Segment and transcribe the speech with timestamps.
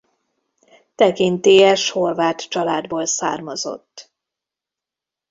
[0.95, 4.11] Tekintélyes horvát családból származott.